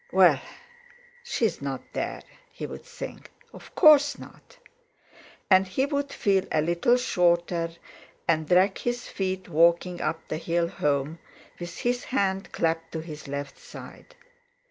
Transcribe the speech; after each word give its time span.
"Well, 0.11 0.41
she's 1.23 1.61
not 1.61 1.93
there!" 1.93 2.23
he 2.51 2.65
would 2.65 2.83
think, 2.85 3.29
"of 3.53 3.75
course 3.75 4.17
not!" 4.17 4.57
And 5.47 5.67
he 5.67 5.85
would 5.85 6.11
feel 6.11 6.47
a 6.51 6.59
little 6.63 6.97
shorter, 6.97 7.69
and 8.27 8.47
drag 8.49 8.79
his 8.79 9.07
feet 9.07 9.47
walking 9.47 10.01
up 10.01 10.27
the 10.27 10.37
hill 10.37 10.67
home, 10.69 11.19
with 11.59 11.77
his 11.81 12.05
hand 12.05 12.51
clapped 12.51 12.93
to 12.93 13.01
his 13.01 13.27
left 13.27 13.59
side. 13.59 14.15